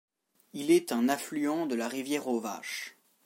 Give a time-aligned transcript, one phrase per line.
[0.53, 2.95] Il est un affluent de la rivière aux Vaches.